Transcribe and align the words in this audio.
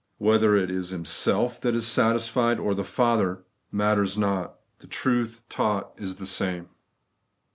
Whether 0.17 0.55
it 0.55 0.71
is 0.71 0.91
Him 0.91 1.05
self 1.05 1.61
that 1.61 1.75
is 1.75 1.85
satisfied, 1.85 2.57
or 2.59 2.73
the 2.73 2.83
Father, 2.83 3.43
matters 3.71 4.17
not. 4.17 4.55
The 4.79 4.87
truth 4.87 5.41
taught 5.47 5.91
is 5.95 6.15
the 6.15 6.25
same. 6.25 6.69